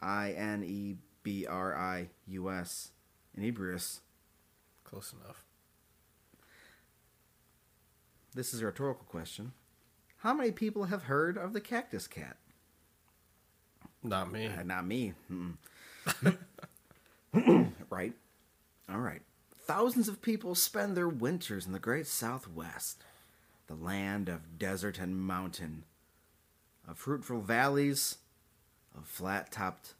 [0.00, 0.96] I N E
[1.30, 2.90] B R I U S.
[3.38, 4.00] Inebrius.
[4.82, 5.44] Close enough.
[8.34, 9.52] this is a rhetorical question.
[10.18, 12.36] How many people have heard of the cactus cat?
[14.02, 14.46] Not me.
[14.48, 15.12] Uh, not me.
[17.90, 18.14] Right?
[18.88, 19.22] All right.
[19.56, 23.04] Thousands of people spend their winters in the great Southwest,
[23.68, 25.84] the land of desert and mountain,
[26.88, 28.18] of fruitful valleys,
[28.96, 29.94] of flat topped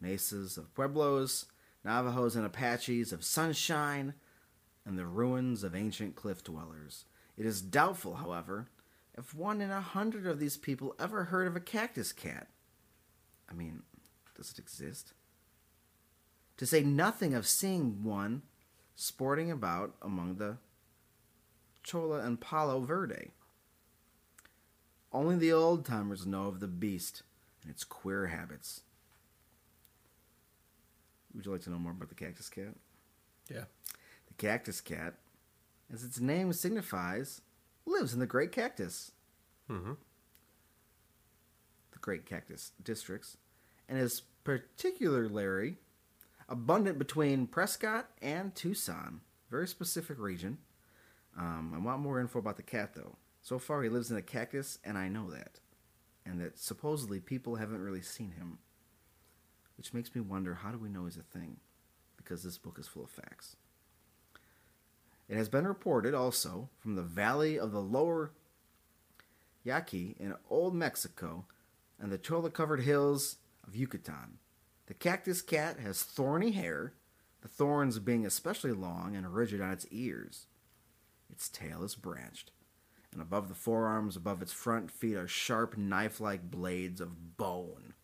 [0.00, 1.46] mesas, of pueblos,
[1.84, 4.14] Navajos and Apaches, of sunshine,
[4.84, 7.04] and the ruins of ancient cliff dwellers.
[7.36, 8.68] It is doubtful, however,
[9.16, 12.48] if one in a hundred of these people ever heard of a cactus cat.
[13.48, 13.82] I mean,
[14.36, 15.12] does it exist?
[16.58, 18.42] To say nothing of seeing one
[18.94, 20.58] sporting about among the
[21.84, 23.32] Cholla and Palo Verde.
[25.12, 27.22] Only the old timers know of the beast
[27.62, 28.82] and its queer habits.
[31.34, 32.74] Would you like to know more about the cactus cat?
[33.50, 33.64] Yeah.
[34.28, 35.14] The cactus cat,
[35.92, 37.40] as its name signifies,
[37.86, 39.12] lives in the Great Cactus,
[39.70, 39.92] Mm-hmm.
[41.92, 43.36] the Great Cactus districts,
[43.88, 45.76] and is particularly
[46.48, 49.20] abundant between Prescott and Tucson.
[49.50, 50.58] Very specific region.
[51.38, 53.16] Um, I want more info about the cat, though.
[53.42, 55.60] So far, he lives in a cactus, and I know that.
[56.26, 58.58] And that supposedly people haven't really seen him.
[59.76, 61.58] Which makes me wonder how do we know he's a thing?
[62.16, 63.56] Because this book is full of facts.
[65.28, 68.32] It has been reported also from the valley of the lower
[69.64, 71.46] Yaqui in old Mexico
[71.98, 74.38] and the cholla covered hills of Yucatan.
[74.86, 76.92] The cactus cat has thorny hair,
[77.40, 80.46] the thorns being especially long and rigid on its ears.
[81.30, 82.50] Its tail is branched,
[83.12, 87.94] and above the forearms, above its front feet, are sharp knife like blades of bone.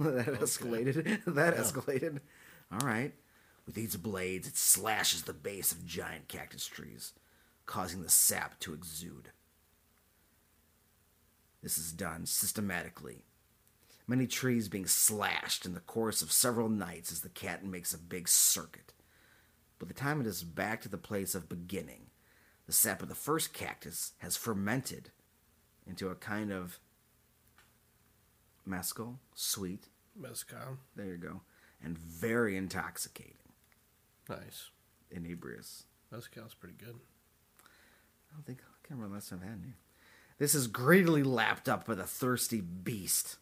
[0.16, 1.20] that escalated.
[1.34, 2.20] That escalated.
[2.72, 3.12] All right.
[3.66, 7.12] With these blades, it slashes the base of giant cactus trees,
[7.66, 9.28] causing the sap to exude.
[11.62, 13.24] This is done systematically.
[14.06, 17.98] Many trees being slashed in the course of several nights as the cat makes a
[17.98, 18.94] big circuit.
[19.78, 22.06] By the time it is back to the place of beginning,
[22.66, 25.10] the sap of the first cactus has fermented
[25.86, 26.80] into a kind of
[28.66, 30.78] mescal, sweet, Mezcal.
[30.96, 31.40] there you go,
[31.82, 33.36] and very intoxicating,
[34.28, 34.70] Nice.
[35.10, 35.84] inebrious.
[36.12, 36.96] Mezcal's pretty good.
[37.62, 39.74] I don't think I can't remember last time I had any.
[40.38, 43.36] This is greedily lapped up by the thirsty beast.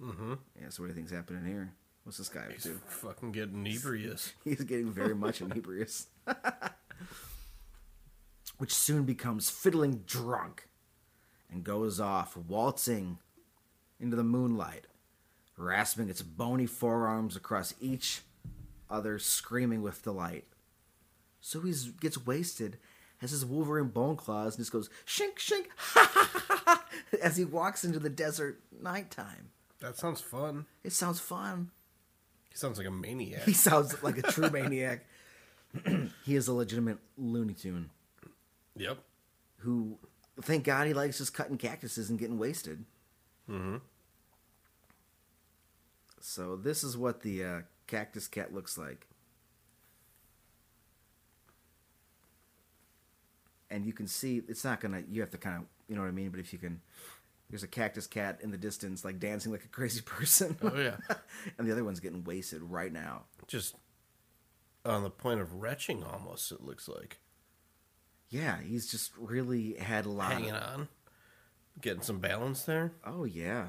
[0.00, 0.34] Mm-hmm.
[0.60, 1.72] Yeah, so what do you think's happening here?
[2.04, 2.80] What's this guy up He's to?
[2.88, 4.32] fucking getting inebrious.
[4.44, 6.06] He's getting very much inebrious.
[8.58, 10.68] Which soon becomes fiddling drunk
[11.50, 13.18] and goes off waltzing
[14.00, 14.86] into the moonlight,
[15.56, 18.22] rasping its bony forearms across each
[18.90, 20.44] other, screaming with delight.
[21.40, 22.78] So he gets wasted,
[23.18, 26.84] has his Wolverine bone claws, and just goes shink shink ha ha ha ha
[27.22, 29.50] as he walks into the desert nighttime.
[29.80, 30.66] That sounds fun.
[30.82, 31.70] It sounds fun.
[32.50, 33.42] He sounds like a maniac.
[33.42, 35.06] He sounds like a true maniac.
[36.24, 37.90] he is a legitimate Looney Tune
[38.78, 38.98] yep.
[39.58, 39.98] who,
[40.40, 42.84] thank God, he likes just cutting cactuses and getting wasted.
[43.50, 43.76] Mm-hmm.
[46.20, 49.06] So this is what the uh, cactus cat looks like,
[53.70, 55.02] and you can see it's not gonna.
[55.10, 56.30] You have to kind of, you know what I mean.
[56.30, 56.80] But if you can,
[57.50, 60.56] there's a cactus cat in the distance, like dancing like a crazy person.
[60.62, 60.96] Oh yeah.
[61.58, 63.22] and the other one's getting wasted right now.
[63.46, 63.74] Just
[64.84, 66.50] on the point of retching, almost.
[66.52, 67.18] It looks like
[68.30, 70.32] Yeah, he's just really had a lot.
[70.32, 70.88] hanging of, on,
[71.80, 72.92] getting some balance there.
[73.04, 73.68] Oh yeah.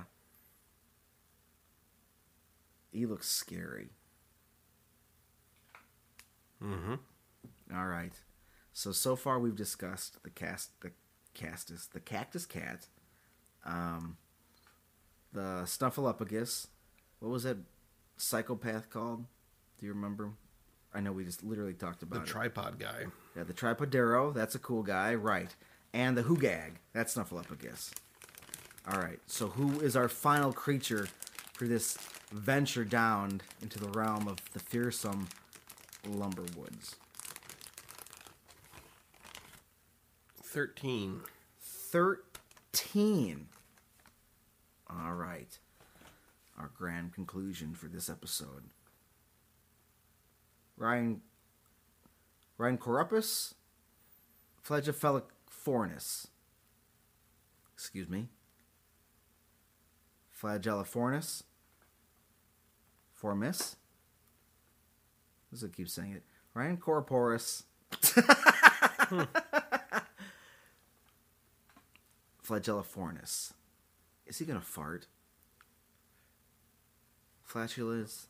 [2.92, 3.90] He looks scary.
[6.64, 6.96] Mm-hmm.
[7.76, 8.14] All right.
[8.74, 10.92] So so far we've discussed the cast the
[11.34, 12.88] castus, the cactus cat,
[13.66, 14.18] um,
[15.32, 16.68] the snuffleupagus.
[17.20, 17.58] What was that
[18.18, 19.26] psychopath called?
[19.80, 20.32] Do you remember?
[20.94, 22.26] I know we just literally talked The about it.
[22.26, 23.06] The tripod guy.
[23.36, 24.34] Yeah, the tripodero.
[24.34, 25.56] That's a cool guy, right?
[25.94, 26.74] And the hugag.
[26.94, 27.92] That's snuffleupagus.
[28.92, 29.20] All right.
[29.28, 31.08] So who is our final creature
[31.54, 31.98] for this
[32.32, 35.28] venture down into the realm of the fearsome
[36.08, 36.96] lumberwoods?
[40.44, 41.22] Thirteen.
[41.62, 43.48] 13.
[44.90, 45.58] All right.
[46.58, 48.66] Our grand conclusion for this episode.
[50.78, 51.22] Ryan
[52.58, 53.56] Ryan Corupus
[55.66, 56.28] Flagellifornis.
[57.74, 58.30] Excuse me.
[60.42, 61.44] Flagellifornis.
[63.22, 63.76] Formis.
[65.52, 66.24] This is keep saying it.
[66.54, 67.64] Ryan Corporus.
[72.46, 73.54] flagellifornis.
[74.26, 75.08] Is he gonna fart?
[77.44, 78.28] Flatulence.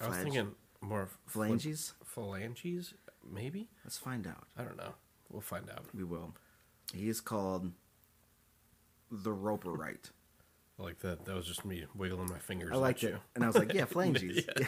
[0.00, 1.94] I was thinking more phalanges.
[2.04, 2.94] Phalanges,
[3.28, 3.68] maybe.
[3.84, 4.46] Let's find out.
[4.56, 4.94] I don't know.
[5.30, 5.84] We'll find out.
[5.94, 6.34] We will.
[6.92, 7.72] He is called
[9.10, 10.10] the Roperite.
[10.78, 11.24] I like that.
[11.26, 12.70] That was just me wiggling my fingers.
[12.72, 13.18] I liked it, you.
[13.34, 14.44] and I was like, "Yeah, phalanges.
[14.58, 14.66] Yeah.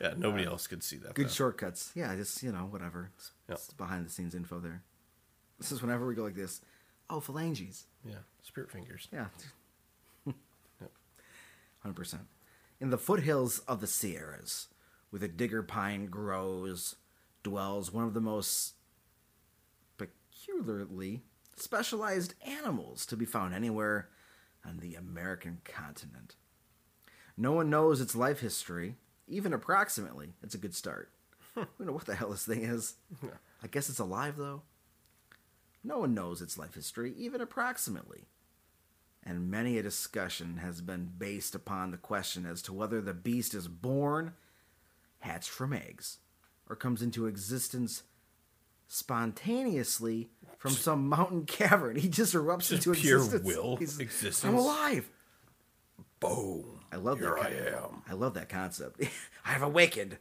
[0.00, 1.14] Yeah, nobody uh, else could see that.
[1.14, 1.30] Good though.
[1.30, 1.90] shortcuts.
[1.94, 3.10] Yeah, just you know, whatever.
[3.16, 3.58] It's, Yep.
[3.58, 4.82] it's behind the scenes info there.
[5.58, 6.60] This is whenever we go like this.
[7.08, 7.86] Oh, phalanges.
[8.06, 9.08] Yeah, spirit fingers.
[9.10, 9.26] Yeah.
[10.26, 10.90] Yep.
[11.80, 12.22] Hundred percent.
[12.80, 14.68] In the foothills of the Sierras,
[15.10, 16.96] where the digger pine grows,
[17.42, 18.74] dwells one of the most
[20.44, 21.22] peculiarly
[21.56, 24.08] specialized animals to be found anywhere
[24.64, 26.36] on the American continent.
[27.36, 28.96] No one knows its life history,
[29.28, 30.34] even approximately.
[30.42, 31.10] It's a good start.
[31.56, 32.94] we don't know what the hell this thing is.
[33.62, 34.62] I guess it's alive, though.
[35.82, 38.24] No one knows its life history, even approximately.
[39.22, 43.54] And many a discussion has been based upon the question as to whether the beast
[43.54, 44.32] is born,
[45.20, 46.18] hatched from eggs,
[46.68, 48.02] or comes into existence
[48.86, 50.30] spontaneously
[50.64, 51.94] from some mountain cavern.
[51.94, 53.44] He just erupts Just into pure existence.
[53.44, 54.44] will He's- existence.
[54.50, 55.10] I'm alive.
[56.20, 56.80] Boom.
[56.90, 57.44] I love Here that.
[57.52, 58.02] I am.
[58.08, 58.98] I love that concept.
[59.44, 60.16] I have awakened.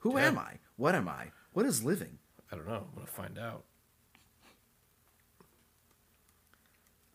[0.00, 0.26] Who Yeah.
[0.26, 0.54] am I?
[0.74, 1.30] What am I?
[1.52, 2.18] What is living?
[2.50, 2.86] I don't know.
[2.88, 3.62] I'm gonna find out.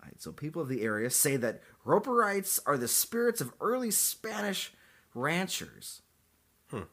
[0.01, 3.91] All right, so people of the area say that Roperites are the spirits of early
[3.91, 4.71] Spanish
[5.13, 6.01] ranchers.
[6.69, 6.83] Hmm.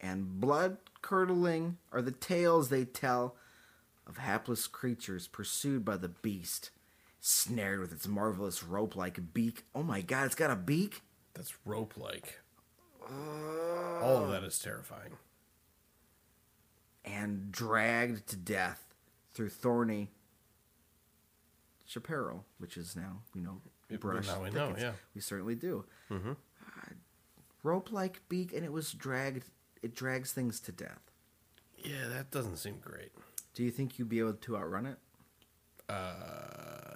[0.00, 3.36] And blood curdling are the tales they tell
[4.08, 6.70] of hapless creatures pursued by the beast,
[7.20, 9.64] snared with its marvelous rope like beak.
[9.74, 11.02] Oh my god, it's got a beak?
[11.34, 12.40] That's rope like.
[14.02, 15.12] All of that is terrifying.
[17.04, 18.94] And dragged to death
[19.34, 20.10] through thorny
[21.86, 23.60] chaparral, which is now, you know,
[23.98, 24.26] brush.
[24.26, 24.92] now we know, yeah.
[25.14, 25.84] We certainly do.
[26.10, 26.32] Mm-hmm.
[27.62, 29.44] rope like beak, and it was dragged.
[29.82, 31.12] It drags things to death.
[31.76, 33.12] Yeah, that doesn't seem great.
[33.58, 34.98] Do you think you'd be able to outrun it?
[35.88, 36.94] Uh,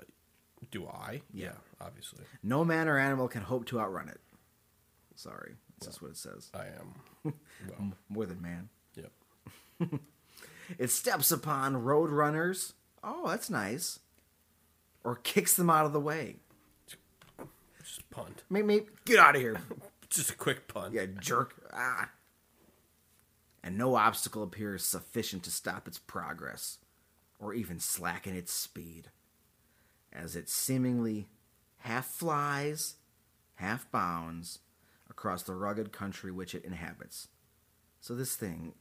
[0.70, 1.22] do I?
[1.34, 1.54] Yeah.
[1.80, 2.20] obviously.
[2.44, 4.20] No man or animal can hope to outrun it.
[5.16, 6.52] Sorry, that's just what it says.
[6.54, 6.94] I am.
[7.68, 8.68] Well, More than man.
[8.94, 9.10] yep.
[10.78, 12.74] It steps upon road runners.
[13.02, 13.98] Oh, that's nice.
[15.02, 16.36] Or kicks them out of the way.
[17.82, 18.44] Just punt.
[18.48, 19.60] Maybe, maybe get out of here.
[20.10, 20.94] Just a quick punt.
[20.94, 21.54] Yeah, jerk.
[21.74, 22.08] Ah.
[23.62, 26.78] And no obstacle appears sufficient to stop its progress,
[27.38, 29.10] or even slacken its speed,
[30.12, 31.28] as it seemingly
[31.78, 32.96] half flies,
[33.56, 34.58] half bounds
[35.08, 37.28] across the rugged country which it inhabits.
[38.00, 38.72] So this thing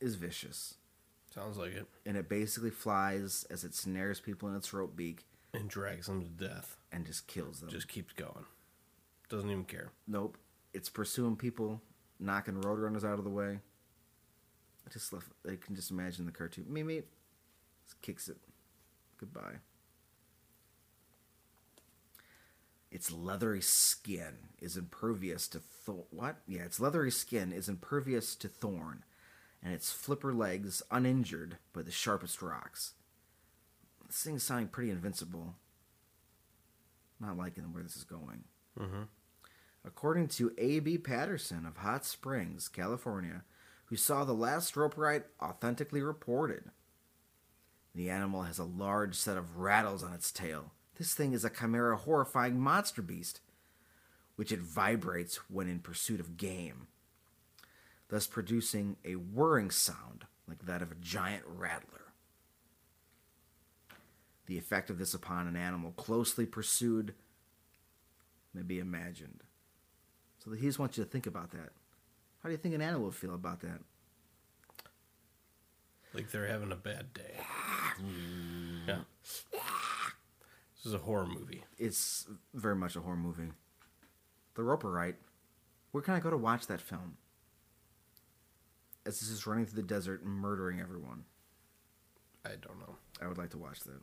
[0.00, 0.74] is vicious,
[1.34, 1.86] Sounds like it.
[2.04, 6.20] and it basically flies as it snares people in its rope beak And drags them
[6.22, 6.76] to death.
[6.92, 7.70] and just kills them.
[7.70, 8.44] Just keeps going.
[9.28, 9.90] Doesn't even care.
[10.06, 10.36] Nope.
[10.72, 11.80] It's pursuing people,
[12.20, 13.58] knocking roadrunners out of the way.
[14.86, 15.28] I just love.
[15.46, 16.66] I can just imagine the cartoon.
[17.84, 18.38] Just kicks it.
[19.18, 19.56] Goodbye.
[22.90, 26.06] Its leathery skin is impervious to thorn.
[26.10, 26.36] What?
[26.46, 29.04] Yeah, its leathery skin is impervious to thorn,
[29.62, 32.94] and its flipper legs uninjured by the sharpest rocks.
[34.06, 35.54] This thing's sounding pretty invincible.
[37.20, 38.44] Not liking where this is going.
[38.78, 39.02] Mm-hmm.
[39.84, 40.98] According to A.B.
[40.98, 43.44] Patterson of Hot Springs, California,
[43.86, 46.70] who saw the last roperite authentically reported,
[47.94, 50.72] the animal has a large set of rattles on its tail.
[50.96, 53.40] This thing is a chimera horrifying monster beast,
[54.36, 56.86] which it vibrates when in pursuit of game,
[58.08, 62.12] thus producing a whirring sound like that of a giant rattler.
[64.46, 67.14] The effect of this upon an animal closely pursued
[68.52, 69.42] may be imagined.
[70.44, 71.70] So he just wants you to think about that.
[72.42, 73.80] How do you think an animal would feel about that?
[76.14, 77.34] Like they're having a bad day.
[78.88, 79.00] Yeah.
[79.52, 81.62] This is a horror movie.
[81.78, 83.52] It's very much a horror movie.
[84.54, 85.16] The Roperite.
[85.92, 87.18] Where can I go to watch that film?
[89.04, 91.24] As this is running through the desert and murdering everyone.
[92.44, 92.96] I don't know.
[93.20, 94.00] I would like to watch that.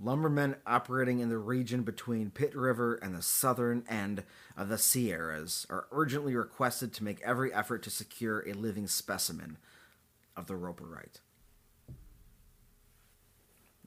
[0.00, 4.22] Lumbermen operating in the region between Pit River and the southern end
[4.56, 9.58] of the Sierras are urgently requested to make every effort to secure a living specimen
[10.36, 11.20] of the Roperite.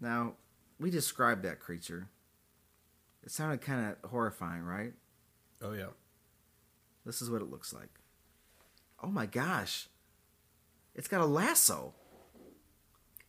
[0.01, 0.33] Now,
[0.79, 2.09] we described that creature.
[3.23, 4.93] It sounded kind of horrifying, right?
[5.61, 5.91] Oh yeah.
[7.05, 7.99] This is what it looks like.
[9.01, 9.87] Oh my gosh.
[10.93, 11.93] It's got a lasso.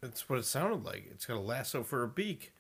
[0.01, 1.07] That's what it sounded like.
[1.13, 2.53] It's got a lasso for a beak.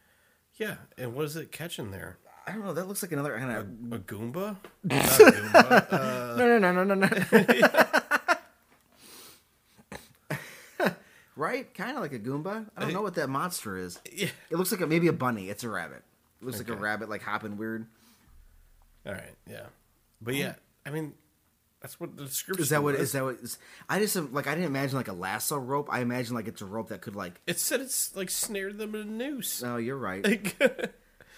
[0.56, 2.18] Yeah, and what is it catching there?
[2.46, 2.72] I don't know.
[2.74, 4.56] That looks like another kind of A Goomba?
[4.84, 5.92] Not a Goomba.
[5.92, 7.08] Uh, no, no, no, no, no, no.
[11.36, 11.72] right?
[11.74, 12.66] Kind of like a Goomba.
[12.76, 13.98] I don't know what that monster is.
[14.12, 14.28] yeah.
[14.50, 15.48] It looks like a, maybe a bunny.
[15.48, 16.02] It's a rabbit.
[16.40, 17.86] It looks like a rabbit, like hopping weird.
[19.06, 19.34] All right.
[19.48, 19.66] Yeah.
[20.20, 21.14] But yeah, I mean,
[21.82, 22.94] that's what the description Is that what?
[22.94, 23.02] was.
[23.02, 23.34] Is that what?
[23.42, 23.58] Is,
[23.88, 25.88] I just like I didn't imagine like a lasso rope.
[25.90, 27.40] I imagine like it's a rope that could like.
[27.46, 29.62] It said it's like snared them in a noose.
[29.64, 30.24] Oh, you're right.
[30.24, 30.56] Like,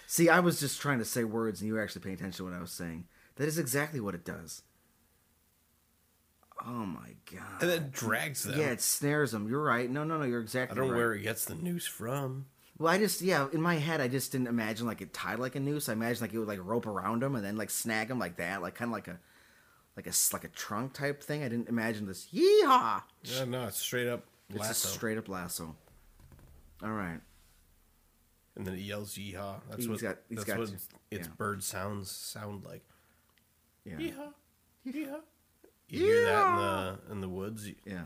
[0.07, 2.51] See, I was just trying to say words, and you were actually paying attention to
[2.51, 3.05] what I was saying.
[3.37, 4.61] That is exactly what it does.
[6.65, 7.61] Oh my god!
[7.61, 8.59] and then drags them.
[8.59, 9.49] yeah, it snares them.
[9.49, 9.89] You're right.
[9.89, 10.25] No, no, no.
[10.25, 10.75] You're exactly.
[10.75, 10.99] I don't know right.
[10.99, 12.45] where it gets the noose from.
[12.77, 15.55] Well, I just yeah, in my head, I just didn't imagine like it tied like
[15.55, 15.89] a noose.
[15.89, 18.37] I imagined like it would like rope around him and then like snag him like
[18.37, 19.19] that, like kind of like a
[19.95, 21.43] like a like a trunk type thing.
[21.43, 22.27] I didn't imagine this.
[22.33, 23.01] Yeehaw!
[23.23, 24.69] Yeah, no, it's straight up Lasso.
[24.71, 25.75] It's a straight up lasso.
[26.83, 27.19] All right.
[28.55, 29.61] and then it yells yeehaw.
[29.69, 30.73] That's He's what got- he's that's got what to,
[31.11, 31.33] its yeah.
[31.37, 32.83] bird sounds sound like.
[33.85, 33.95] Yeah.
[33.95, 34.33] Yeehaw.
[34.87, 35.19] Yeehaw.
[35.89, 38.03] You hear that in the in the woods, you, Yeah.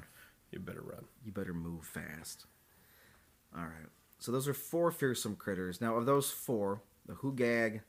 [0.51, 1.05] you better run.
[1.25, 2.45] You better move fast.
[3.55, 3.89] All right.
[4.19, 5.79] So those are four fearsome critters.
[5.81, 7.81] Now, of those four, the Hugag,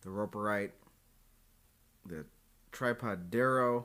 [0.00, 0.70] the Roperite,
[2.06, 2.24] the
[2.72, 3.84] Tripodero,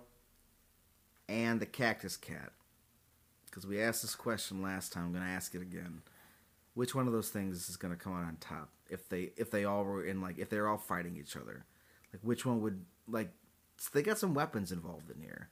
[1.30, 2.52] and the Cactus Cat.
[3.46, 6.02] Because we asked this question last time, I'm going to ask it again.
[6.74, 9.52] Which one of those things is going to come out on top if they if
[9.52, 11.66] they all were in like if they're all fighting each other?
[12.12, 13.30] Like which one would like
[13.94, 15.50] they got some weapons involved in here.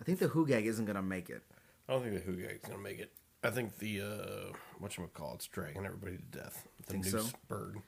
[0.00, 1.42] I think the Hugag isn't going to make it.
[1.88, 3.10] I don't think the Hugag's gonna make it.
[3.42, 6.68] I think the uh whatchamacallit's dragging everybody to death.
[6.86, 7.36] The Think noose so?
[7.48, 7.78] bird.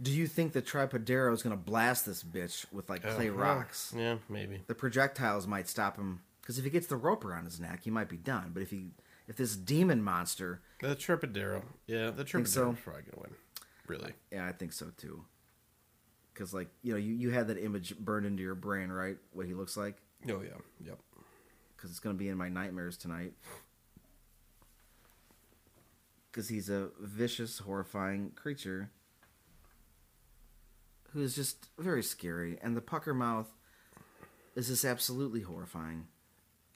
[0.00, 3.34] Do you think the Tripodero is going to blast this bitch with like clay Uh,
[3.34, 3.94] rocks?
[3.96, 4.62] Yeah, maybe.
[4.66, 7.90] The projectiles might stop him because if he gets the rope around his neck, he
[7.90, 8.50] might be done.
[8.52, 8.90] But if he,
[9.28, 11.62] if this demon monster, The Tripodero.
[11.86, 12.76] Yeah, the Think Tripodero's so?
[12.82, 13.34] probably gonna win.
[13.86, 14.12] Really.
[14.32, 15.24] yeah, I think so too.
[16.34, 19.18] Because like you know, you you had that image burned into your brain, right?
[19.32, 20.58] What he looks like, Oh yeah.
[20.84, 20.98] Yep.
[21.76, 23.34] because it's going to be in my nightmares tonight.
[26.30, 28.90] Because he's a vicious, horrifying creature
[31.12, 33.48] who is just very scary, and the pucker mouth
[34.54, 36.06] is just absolutely horrifying,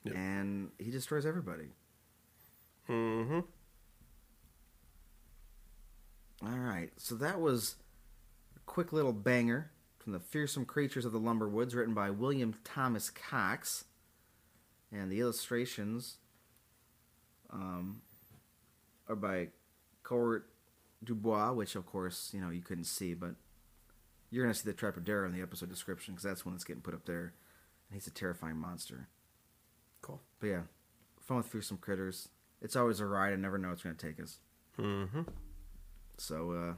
[0.03, 0.15] Yep.
[0.15, 1.69] and he destroys everybody.
[2.89, 3.39] Mm-hmm.
[6.45, 7.75] All right, so that was
[8.55, 12.53] a quick little banger from the Fearsome Creatures of the Lumber Woods, written by William
[12.63, 13.85] Thomas Cox,
[14.91, 16.17] and the illustrations
[17.49, 18.01] um,
[19.09, 19.47] are by
[20.03, 20.47] Court
[21.03, 23.31] Dubois, which of course you know you couldn't see, but
[24.29, 26.93] you're gonna see the Tripodero in the episode description because that's when it's getting put
[26.93, 27.33] up there,
[27.89, 29.07] and he's a terrifying monster.
[30.01, 30.21] Cool.
[30.39, 30.61] But yeah,
[31.21, 32.29] fun with Fearsome Critters.
[32.61, 33.33] It's always a ride.
[33.33, 34.39] I never know what's gonna take us.
[34.77, 35.21] Mm-hmm.
[36.17, 36.73] So, uh,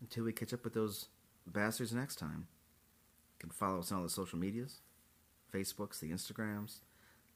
[0.00, 1.08] until we catch up with those
[1.46, 2.46] bastards next time,
[3.34, 4.80] you can follow us on all the social medias
[5.52, 6.80] Facebooks, the Instagrams,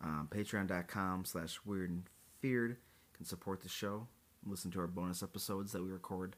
[0.02, 2.04] um, patreon.com slash weird and
[2.40, 2.70] feared.
[2.70, 4.08] You can support the show,
[4.44, 6.36] listen to our bonus episodes that we record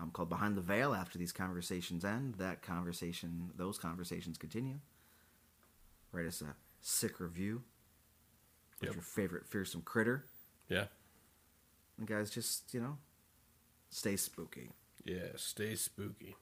[0.00, 2.36] um, called Behind the Veil after these conversations end.
[2.36, 4.78] That conversation, those conversations continue.
[6.12, 7.62] Write us a sick review.
[8.78, 8.94] What's Yep.
[8.94, 10.24] your favorite fearsome critter?
[10.68, 10.86] Yeah.
[11.98, 12.96] And guys, just, you know,
[13.90, 14.70] stay spooky.
[15.04, 15.32] Yeah.
[15.36, 16.36] Stay spooky.